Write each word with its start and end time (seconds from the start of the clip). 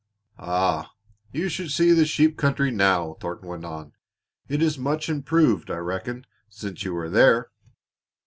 "Ah, 0.39 0.93
you 1.31 1.47
should 1.47 1.69
see 1.69 1.91
the 1.91 2.07
sheep 2.07 2.35
country 2.35 2.71
now!" 2.71 3.15
Thornton 3.19 3.47
went 3.47 3.63
on. 3.65 3.93
"It 4.47 4.59
is 4.59 4.79
much 4.79 5.09
improved, 5.09 5.69
I 5.69 5.77
reckon, 5.77 6.25
since 6.49 6.81
you 6.83 6.95
were 6.95 7.07
there." 7.11 7.51